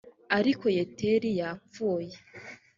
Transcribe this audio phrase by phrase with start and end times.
[0.37, 2.15] ariko yeteri yapfuye